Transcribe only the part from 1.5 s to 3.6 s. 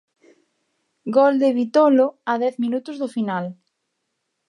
Vitolo a dez minutos do final.